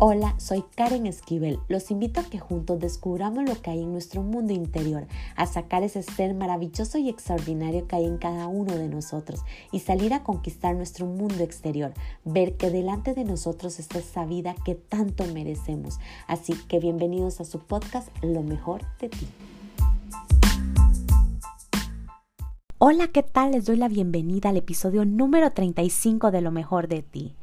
Hola, 0.00 0.34
soy 0.38 0.64
Karen 0.74 1.06
Esquivel. 1.06 1.60
Los 1.68 1.92
invito 1.92 2.18
a 2.18 2.24
que 2.24 2.40
juntos 2.40 2.80
descubramos 2.80 3.48
lo 3.48 3.62
que 3.62 3.70
hay 3.70 3.80
en 3.80 3.92
nuestro 3.92 4.22
mundo 4.22 4.52
interior, 4.52 5.06
a 5.36 5.46
sacar 5.46 5.84
ese 5.84 6.02
ser 6.02 6.34
maravilloso 6.34 6.98
y 6.98 7.08
extraordinario 7.08 7.86
que 7.86 7.94
hay 7.94 8.04
en 8.04 8.18
cada 8.18 8.48
uno 8.48 8.74
de 8.76 8.88
nosotros 8.88 9.44
y 9.70 9.78
salir 9.78 10.12
a 10.12 10.24
conquistar 10.24 10.74
nuestro 10.74 11.06
mundo 11.06 11.44
exterior, 11.44 11.94
ver 12.24 12.56
que 12.56 12.70
delante 12.70 13.14
de 13.14 13.22
nosotros 13.22 13.78
está 13.78 14.00
esa 14.00 14.26
vida 14.26 14.56
que 14.64 14.74
tanto 14.74 15.26
merecemos. 15.26 16.00
Así 16.26 16.54
que 16.66 16.80
bienvenidos 16.80 17.40
a 17.40 17.44
su 17.44 17.60
podcast 17.60 18.08
Lo 18.20 18.42
mejor 18.42 18.82
de 18.98 19.10
ti. 19.10 19.28
Hola, 22.78 23.06
¿qué 23.06 23.22
tal? 23.22 23.52
Les 23.52 23.64
doy 23.64 23.76
la 23.76 23.86
bienvenida 23.86 24.48
al 24.48 24.56
episodio 24.56 25.04
número 25.04 25.52
35 25.52 26.32
de 26.32 26.40
Lo 26.40 26.50
mejor 26.50 26.88
de 26.88 27.02
ti. 27.02 27.36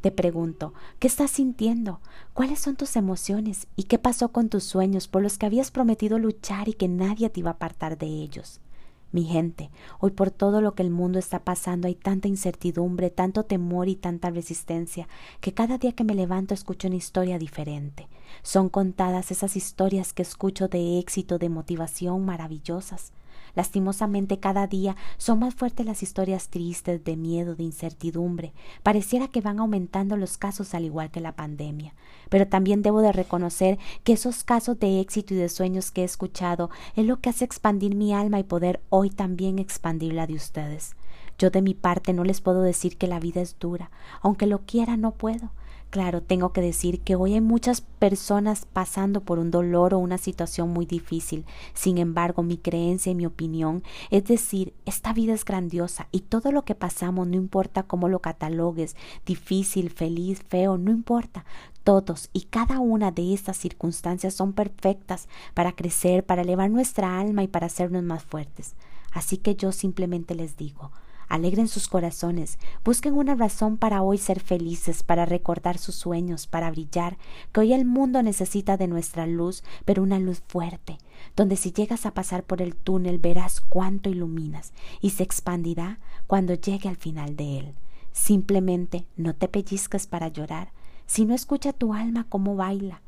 Te 0.00 0.12
pregunto, 0.12 0.74
¿qué 1.00 1.08
estás 1.08 1.32
sintiendo? 1.32 2.00
¿Cuáles 2.32 2.60
son 2.60 2.76
tus 2.76 2.94
emociones? 2.94 3.66
¿Y 3.74 3.84
qué 3.84 3.98
pasó 3.98 4.28
con 4.28 4.48
tus 4.48 4.62
sueños 4.62 5.08
por 5.08 5.22
los 5.22 5.38
que 5.38 5.46
habías 5.46 5.72
prometido 5.72 6.20
luchar 6.20 6.68
y 6.68 6.74
que 6.74 6.86
nadie 6.86 7.30
te 7.30 7.40
iba 7.40 7.50
a 7.50 7.54
apartar 7.54 7.98
de 7.98 8.06
ellos? 8.06 8.60
Mi 9.10 9.24
gente, 9.24 9.70
hoy 10.00 10.10
por 10.10 10.30
todo 10.30 10.60
lo 10.60 10.74
que 10.74 10.82
el 10.82 10.90
mundo 10.90 11.18
está 11.18 11.38
pasando 11.38 11.88
hay 11.88 11.94
tanta 11.94 12.28
incertidumbre, 12.28 13.08
tanto 13.08 13.44
temor 13.44 13.88
y 13.88 13.96
tanta 13.96 14.28
resistencia, 14.28 15.08
que 15.40 15.54
cada 15.54 15.78
día 15.78 15.92
que 15.92 16.04
me 16.04 16.14
levanto 16.14 16.52
escucho 16.52 16.88
una 16.88 16.96
historia 16.96 17.38
diferente. 17.38 18.06
Son 18.42 18.68
contadas 18.68 19.30
esas 19.30 19.56
historias 19.56 20.12
que 20.12 20.20
escucho 20.20 20.68
de 20.68 20.98
éxito, 20.98 21.38
de 21.38 21.48
motivación 21.48 22.26
maravillosas. 22.26 23.12
Lastimosamente 23.54 24.38
cada 24.38 24.66
día 24.66 24.96
son 25.16 25.40
más 25.40 25.54
fuertes 25.54 25.84
las 25.84 26.02
historias 26.02 26.48
tristes 26.48 27.02
de 27.02 27.16
miedo, 27.16 27.56
de 27.56 27.64
incertidumbre. 27.64 28.52
Pareciera 28.82 29.28
que 29.28 29.40
van 29.40 29.58
aumentando 29.58 30.16
los 30.16 30.38
casos 30.38 30.74
al 30.74 30.84
igual 30.84 31.10
que 31.10 31.20
la 31.20 31.34
pandemia. 31.34 31.94
Pero 32.28 32.46
también 32.46 32.82
debo 32.82 33.00
de 33.00 33.12
reconocer 33.12 33.78
que 34.04 34.12
esos 34.12 34.44
casos 34.44 34.78
de 34.78 35.00
éxito 35.00 35.34
y 35.34 35.38
de 35.38 35.48
sueños 35.48 35.90
que 35.90 36.02
he 36.02 36.04
escuchado 36.04 36.70
es 36.94 37.06
lo 37.06 37.20
que 37.20 37.30
hace 37.30 37.44
expandir 37.44 37.94
mi 37.94 38.14
alma 38.14 38.38
y 38.38 38.44
poder 38.44 38.80
hoy 38.98 39.10
también 39.10 39.60
expandir 39.60 40.12
la 40.12 40.26
de 40.26 40.34
ustedes. 40.34 40.96
Yo 41.38 41.50
de 41.50 41.62
mi 41.62 41.74
parte 41.74 42.12
no 42.12 42.24
les 42.24 42.40
puedo 42.40 42.62
decir 42.62 42.96
que 42.96 43.06
la 43.06 43.20
vida 43.20 43.40
es 43.40 43.56
dura, 43.60 43.92
aunque 44.22 44.46
lo 44.46 44.62
quiera 44.66 44.96
no 44.96 45.12
puedo. 45.12 45.52
Claro, 45.90 46.20
tengo 46.20 46.52
que 46.52 46.60
decir 46.60 47.00
que 47.00 47.14
hoy 47.14 47.32
hay 47.32 47.40
muchas 47.40 47.80
personas 47.80 48.66
pasando 48.70 49.22
por 49.22 49.38
un 49.38 49.50
dolor 49.50 49.94
o 49.94 49.98
una 49.98 50.18
situación 50.18 50.68
muy 50.68 50.84
difícil. 50.84 51.46
Sin 51.72 51.96
embargo, 51.96 52.42
mi 52.42 52.58
creencia 52.58 53.12
y 53.12 53.14
mi 53.14 53.24
opinión 53.24 53.82
es 54.10 54.24
decir, 54.24 54.74
esta 54.84 55.14
vida 55.14 55.32
es 55.32 55.46
grandiosa 55.46 56.08
y 56.12 56.20
todo 56.20 56.52
lo 56.52 56.64
que 56.66 56.74
pasamos, 56.74 57.26
no 57.26 57.36
importa 57.36 57.84
cómo 57.84 58.08
lo 58.08 58.18
catalogues, 58.18 58.96
difícil, 59.24 59.90
feliz, 59.90 60.42
feo, 60.46 60.76
no 60.76 60.90
importa. 60.90 61.46
Todos 61.84 62.28
y 62.34 62.42
cada 62.50 62.80
una 62.80 63.12
de 63.12 63.32
estas 63.32 63.56
circunstancias 63.56 64.34
son 64.34 64.52
perfectas 64.52 65.26
para 65.54 65.72
crecer, 65.72 66.26
para 66.26 66.42
elevar 66.42 66.68
nuestra 66.68 67.18
alma 67.18 67.44
y 67.44 67.48
para 67.48 67.66
hacernos 67.66 68.02
más 68.02 68.24
fuertes. 68.24 68.74
Así 69.12 69.38
que 69.38 69.54
yo 69.56 69.72
simplemente 69.72 70.34
les 70.34 70.56
digo, 70.56 70.90
Alegren 71.28 71.68
sus 71.68 71.88
corazones, 71.88 72.58
busquen 72.84 73.12
una 73.12 73.34
razón 73.34 73.76
para 73.76 74.00
hoy 74.00 74.16
ser 74.16 74.40
felices, 74.40 75.02
para 75.02 75.26
recordar 75.26 75.76
sus 75.76 75.94
sueños, 75.94 76.46
para 76.46 76.70
brillar, 76.70 77.18
que 77.52 77.60
hoy 77.60 77.74
el 77.74 77.84
mundo 77.84 78.22
necesita 78.22 78.78
de 78.78 78.88
nuestra 78.88 79.26
luz, 79.26 79.62
pero 79.84 80.02
una 80.02 80.18
luz 80.18 80.42
fuerte, 80.48 80.96
donde 81.36 81.56
si 81.56 81.72
llegas 81.72 82.06
a 82.06 82.14
pasar 82.14 82.44
por 82.44 82.62
el 82.62 82.74
túnel 82.74 83.18
verás 83.18 83.60
cuánto 83.60 84.08
iluminas 84.08 84.72
y 85.02 85.10
se 85.10 85.22
expandirá 85.22 85.98
cuando 86.26 86.54
llegue 86.54 86.88
al 86.88 86.96
final 86.96 87.36
de 87.36 87.58
él. 87.58 87.74
Simplemente 88.12 89.04
no 89.16 89.34
te 89.34 89.48
pellizcas 89.48 90.06
para 90.06 90.28
llorar, 90.28 90.72
sino 91.04 91.34
escucha 91.34 91.74
tu 91.74 91.92
alma 91.92 92.26
cómo 92.28 92.56
baila, 92.56 93.02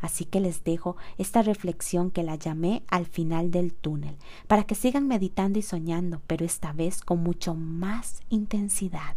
Así 0.00 0.24
que 0.24 0.40
les 0.40 0.64
dejo 0.64 0.96
esta 1.18 1.42
reflexión 1.42 2.10
que 2.10 2.22
la 2.22 2.36
llamé 2.36 2.82
al 2.88 3.06
final 3.06 3.50
del 3.50 3.72
túnel, 3.72 4.16
para 4.46 4.64
que 4.64 4.74
sigan 4.74 5.08
meditando 5.08 5.58
y 5.58 5.62
soñando, 5.62 6.20
pero 6.26 6.44
esta 6.44 6.72
vez 6.72 7.02
con 7.02 7.22
mucho 7.22 7.54
más 7.54 8.20
intensidad. 8.28 9.16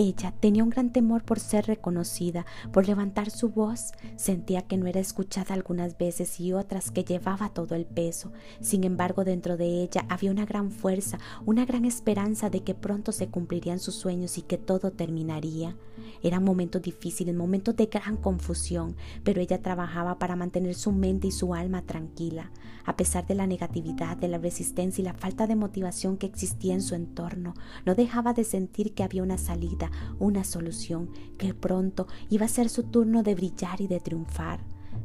Ella 0.00 0.32
tenía 0.38 0.62
un 0.62 0.70
gran 0.70 0.92
temor 0.92 1.24
por 1.24 1.40
ser 1.40 1.66
reconocida, 1.66 2.46
por 2.72 2.86
levantar 2.86 3.30
su 3.30 3.48
voz. 3.48 3.90
Sentía 4.14 4.62
que 4.62 4.76
no 4.76 4.86
era 4.86 5.00
escuchada 5.00 5.54
algunas 5.54 5.98
veces 5.98 6.38
y 6.38 6.52
otras 6.52 6.92
que 6.92 7.02
llevaba 7.02 7.48
todo 7.48 7.74
el 7.74 7.84
peso. 7.84 8.32
Sin 8.60 8.84
embargo, 8.84 9.24
dentro 9.24 9.56
de 9.56 9.82
ella 9.82 10.06
había 10.08 10.30
una 10.30 10.46
gran 10.46 10.70
fuerza, 10.70 11.18
una 11.46 11.64
gran 11.64 11.84
esperanza 11.84 12.48
de 12.48 12.62
que 12.62 12.74
pronto 12.74 13.10
se 13.10 13.26
cumplirían 13.26 13.80
sus 13.80 13.96
sueños 13.96 14.38
y 14.38 14.42
que 14.42 14.56
todo 14.56 14.92
terminaría. 14.92 15.74
Eran 16.22 16.44
momentos 16.44 16.82
difíciles, 16.82 17.34
momentos 17.34 17.76
de 17.76 17.86
gran 17.86 18.16
confusión, 18.16 18.96
pero 19.24 19.40
ella 19.40 19.62
trabajaba 19.62 20.18
para 20.18 20.36
mantener 20.36 20.74
su 20.74 20.92
mente 20.92 21.28
y 21.28 21.32
su 21.32 21.54
alma 21.54 21.82
tranquila. 21.82 22.50
A 22.84 22.96
pesar 22.96 23.26
de 23.26 23.34
la 23.34 23.46
negatividad, 23.46 24.16
de 24.16 24.28
la 24.28 24.38
resistencia 24.38 25.02
y 25.02 25.04
la 25.04 25.14
falta 25.14 25.46
de 25.46 25.56
motivación 25.56 26.16
que 26.16 26.26
existía 26.26 26.74
en 26.74 26.82
su 26.82 26.94
entorno, 26.94 27.54
no 27.84 27.94
dejaba 27.94 28.32
de 28.32 28.44
sentir 28.44 28.94
que 28.94 29.02
había 29.02 29.22
una 29.22 29.38
salida, 29.38 29.90
una 30.18 30.44
solución, 30.44 31.10
que 31.36 31.54
pronto 31.54 32.06
iba 32.30 32.46
a 32.46 32.48
ser 32.48 32.68
su 32.68 32.84
turno 32.84 33.22
de 33.22 33.34
brillar 33.34 33.80
y 33.80 33.86
de 33.86 34.00
triunfar. 34.00 34.60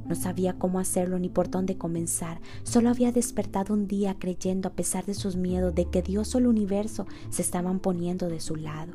No 0.06 0.16
sabía 0.16 0.58
cómo 0.58 0.80
hacerlo 0.80 1.20
ni 1.20 1.30
por 1.30 1.50
dónde 1.50 1.78
comenzar. 1.78 2.42
Solo 2.64 2.90
había 2.90 3.12
despertado 3.12 3.74
un 3.74 3.88
día 3.88 4.18
creyendo, 4.20 4.70
a 4.70 4.74
pesar 4.74 5.06
de 5.06 5.14
sus 5.14 5.36
miedos, 5.36 5.74
de 5.76 5.86
que 5.86 6.02
Dios 6.02 6.36
o 6.36 6.40
el 6.40 6.48
universo 6.48 7.06
se 7.30 7.42
estaban 7.42 7.80
poniendo 7.80 8.28
de 8.28 8.40
su 8.40 8.56
lado. 8.56 8.94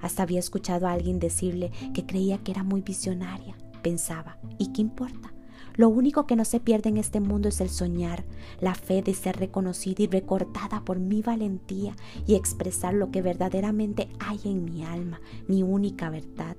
Hasta 0.00 0.22
había 0.22 0.40
escuchado 0.40 0.86
a 0.86 0.92
alguien 0.92 1.18
decirle 1.18 1.70
que 1.94 2.06
creía 2.06 2.38
que 2.38 2.52
era 2.52 2.62
muy 2.62 2.82
visionaria. 2.82 3.56
Pensaba, 3.82 4.38
¿y 4.58 4.72
qué 4.72 4.82
importa? 4.82 5.32
Lo 5.76 5.90
único 5.90 6.26
que 6.26 6.36
no 6.36 6.46
se 6.46 6.58
pierde 6.58 6.88
en 6.88 6.96
este 6.96 7.20
mundo 7.20 7.48
es 7.48 7.60
el 7.60 7.68
soñar, 7.68 8.24
la 8.60 8.74
fe 8.74 9.02
de 9.02 9.12
ser 9.12 9.36
reconocida 9.36 10.02
y 10.02 10.06
recordada 10.06 10.82
por 10.84 10.98
mi 10.98 11.20
valentía 11.20 11.94
y 12.26 12.34
expresar 12.34 12.94
lo 12.94 13.10
que 13.10 13.20
verdaderamente 13.20 14.08
hay 14.18 14.40
en 14.44 14.64
mi 14.64 14.84
alma, 14.84 15.20
mi 15.48 15.62
única 15.62 16.08
verdad. 16.08 16.56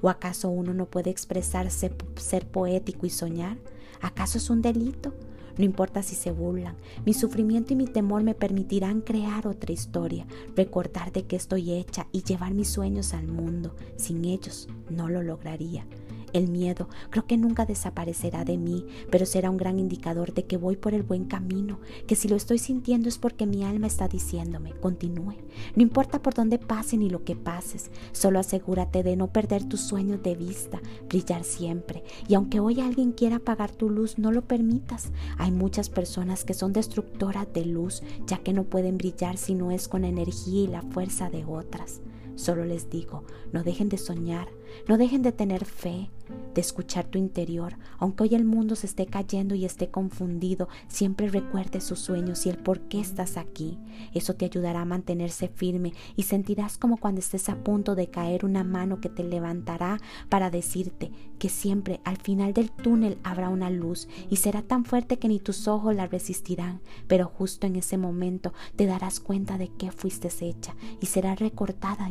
¿O 0.00 0.08
acaso 0.08 0.48
uno 0.48 0.72
no 0.72 0.86
puede 0.86 1.10
expresarse, 1.10 1.94
ser 2.16 2.46
poético 2.46 3.04
y 3.06 3.10
soñar? 3.10 3.58
¿Acaso 4.00 4.38
es 4.38 4.48
un 4.48 4.62
delito? 4.62 5.14
No 5.58 5.64
importa 5.64 6.02
si 6.02 6.14
se 6.14 6.30
burlan, 6.30 6.76
mi 7.04 7.14
sufrimiento 7.14 7.72
y 7.72 7.76
mi 7.76 7.86
temor 7.86 8.22
me 8.22 8.34
permitirán 8.34 9.00
crear 9.00 9.46
otra 9.46 9.72
historia, 9.72 10.26
recordar 10.56 11.12
de 11.12 11.24
qué 11.24 11.36
estoy 11.36 11.72
hecha 11.72 12.06
y 12.12 12.22
llevar 12.22 12.54
mis 12.54 12.68
sueños 12.68 13.14
al 13.14 13.28
mundo. 13.28 13.74
Sin 13.96 14.24
ellos 14.24 14.68
no 14.90 15.08
lo 15.08 15.22
lograría. 15.22 15.86
El 16.34 16.48
miedo 16.48 16.88
creo 17.10 17.28
que 17.28 17.36
nunca 17.36 17.64
desaparecerá 17.64 18.44
de 18.44 18.58
mí, 18.58 18.84
pero 19.08 19.24
será 19.24 19.50
un 19.50 19.56
gran 19.56 19.78
indicador 19.78 20.34
de 20.34 20.44
que 20.44 20.56
voy 20.56 20.74
por 20.74 20.92
el 20.92 21.04
buen 21.04 21.26
camino, 21.26 21.78
que 22.08 22.16
si 22.16 22.26
lo 22.26 22.34
estoy 22.34 22.58
sintiendo 22.58 23.08
es 23.08 23.18
porque 23.18 23.46
mi 23.46 23.62
alma 23.62 23.86
está 23.86 24.08
diciéndome, 24.08 24.72
continúe. 24.72 25.36
No 25.76 25.82
importa 25.82 26.20
por 26.20 26.34
dónde 26.34 26.58
pase 26.58 26.96
ni 26.96 27.08
lo 27.08 27.22
que 27.22 27.36
pases, 27.36 27.92
solo 28.10 28.40
asegúrate 28.40 29.04
de 29.04 29.14
no 29.14 29.28
perder 29.28 29.62
tus 29.68 29.82
sueños 29.82 30.24
de 30.24 30.34
vista, 30.34 30.82
brillar 31.08 31.44
siempre. 31.44 32.02
Y 32.26 32.34
aunque 32.34 32.58
hoy 32.58 32.80
alguien 32.80 33.12
quiera 33.12 33.36
apagar 33.36 33.70
tu 33.70 33.88
luz, 33.88 34.18
no 34.18 34.32
lo 34.32 34.42
permitas. 34.42 35.12
Hay 35.38 35.52
muchas 35.52 35.88
personas 35.88 36.44
que 36.44 36.54
son 36.54 36.72
destructoras 36.72 37.46
de 37.52 37.64
luz, 37.64 38.02
ya 38.26 38.38
que 38.38 38.52
no 38.52 38.64
pueden 38.64 38.98
brillar 38.98 39.36
si 39.36 39.54
no 39.54 39.70
es 39.70 39.86
con 39.86 40.04
energía 40.04 40.62
y 40.62 40.66
la 40.66 40.82
fuerza 40.82 41.30
de 41.30 41.44
otras. 41.44 42.00
Solo 42.36 42.64
les 42.64 42.90
digo, 42.90 43.24
no 43.52 43.62
dejen 43.62 43.88
de 43.88 43.98
soñar, 43.98 44.48
no 44.88 44.98
dejen 44.98 45.22
de 45.22 45.32
tener 45.32 45.64
fe, 45.64 46.10
de 46.54 46.60
escuchar 46.60 47.06
tu 47.06 47.18
interior. 47.18 47.76
Aunque 47.98 48.24
hoy 48.24 48.34
el 48.34 48.44
mundo 48.44 48.74
se 48.74 48.86
esté 48.86 49.06
cayendo 49.06 49.54
y 49.54 49.64
esté 49.64 49.88
confundido, 49.88 50.68
siempre 50.88 51.28
recuerde 51.28 51.80
sus 51.80 52.00
sueños 52.00 52.44
y 52.46 52.50
el 52.50 52.58
por 52.58 52.80
qué 52.82 53.00
estás 53.00 53.36
aquí. 53.36 53.78
Eso 54.14 54.34
te 54.34 54.46
ayudará 54.46 54.80
a 54.80 54.86
mantenerse 54.86 55.48
firme 55.48 55.92
y 56.16 56.24
sentirás 56.24 56.76
como 56.76 56.96
cuando 56.96 57.20
estés 57.20 57.48
a 57.48 57.56
punto 57.56 57.94
de 57.94 58.08
caer 58.08 58.44
una 58.44 58.64
mano 58.64 59.00
que 59.00 59.08
te 59.08 59.22
levantará 59.22 60.00
para 60.28 60.50
decirte 60.50 61.12
que 61.38 61.48
siempre 61.48 62.00
al 62.04 62.16
final 62.16 62.52
del 62.52 62.70
túnel 62.70 63.18
habrá 63.22 63.48
una 63.48 63.70
luz 63.70 64.08
y 64.28 64.36
será 64.36 64.62
tan 64.62 64.84
fuerte 64.84 65.18
que 65.18 65.28
ni 65.28 65.38
tus 65.38 65.68
ojos 65.68 65.94
la 65.94 66.06
resistirán, 66.06 66.80
pero 67.06 67.26
justo 67.26 67.66
en 67.66 67.76
ese 67.76 67.96
momento 67.96 68.52
te 68.76 68.86
darás 68.86 69.20
cuenta 69.20 69.58
de 69.58 69.68
que 69.68 69.92
fuiste 69.92 70.24
hecha 70.40 70.74
y 71.00 71.06
será 71.06 71.34
recortada 71.34 72.10